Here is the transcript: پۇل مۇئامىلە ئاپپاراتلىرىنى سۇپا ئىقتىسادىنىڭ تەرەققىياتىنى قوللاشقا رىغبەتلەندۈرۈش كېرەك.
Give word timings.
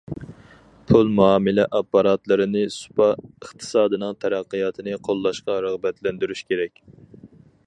پۇل 0.91 1.11
مۇئامىلە 1.19 1.65
ئاپپاراتلىرىنى 1.79 2.65
سۇپا 2.77 3.11
ئىقتىسادىنىڭ 3.29 4.19
تەرەققىياتىنى 4.25 5.01
قوللاشقا 5.11 5.63
رىغبەتلەندۈرۈش 5.69 6.47
كېرەك. 6.53 6.87